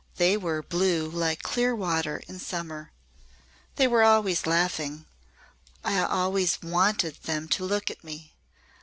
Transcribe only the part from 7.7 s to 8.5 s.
at me!